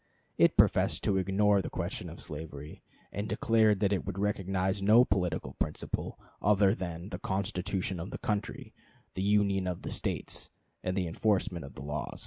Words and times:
It 0.39 0.57
professed 0.57 1.03
to 1.03 1.17
ignore 1.17 1.61
the 1.61 1.69
question 1.69 2.09
of 2.09 2.23
slavery, 2.23 2.81
and 3.11 3.29
declared 3.29 3.81
that 3.81 3.93
it 3.93 4.03
would 4.03 4.17
recognize 4.17 4.81
no 4.81 5.05
political 5.05 5.53
principle 5.59 6.19
other 6.41 6.73
than 6.73 7.09
"the 7.09 7.19
Constitution 7.19 7.99
of 7.99 8.09
the 8.09 8.17
Country, 8.17 8.73
the 9.13 9.21
Union 9.21 9.67
of 9.67 9.83
the 9.83 9.91
States, 9.91 10.49
and 10.83 10.97
the 10.97 11.05
enforcement 11.05 11.65
of 11.65 11.75
the 11.75 11.83
Laws." 11.83 12.19